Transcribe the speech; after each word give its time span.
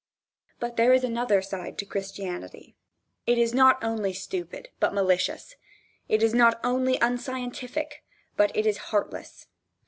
But 0.59 0.77
there 0.77 0.93
is 0.93 1.03
another 1.03 1.43
side 1.43 1.77
to 1.77 1.85
Christianity. 1.85 2.75
It 3.27 3.37
is 3.37 3.53
not 3.53 3.83
only 3.83 4.13
stupid, 4.13 4.69
but 4.79 4.95
malicious. 4.95 5.53
It 6.09 6.23
is 6.23 6.33
not 6.33 6.59
only 6.63 6.97
unscientific, 6.99 8.03
but 8.35 8.51
it 8.57 8.65
is 8.65 8.77
heartless. 8.89 9.45